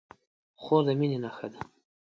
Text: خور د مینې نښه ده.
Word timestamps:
خور 0.61 0.81
د 0.87 0.89
مینې 0.99 1.17
نښه 1.23 1.47
ده. 1.53 1.59